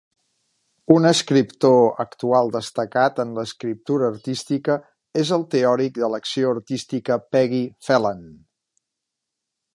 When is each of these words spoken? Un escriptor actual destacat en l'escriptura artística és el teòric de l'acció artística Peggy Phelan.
Un 0.93 1.03
escriptor 1.09 1.83
actual 2.03 2.49
destacat 2.55 3.21
en 3.25 3.35
l'escriptura 3.41 4.09
artística 4.15 4.79
és 5.25 5.35
el 5.39 5.47
teòric 5.53 6.01
de 6.01 6.11
l'acció 6.15 6.57
artística 6.57 7.21
Peggy 7.37 7.63
Phelan. 7.89 8.27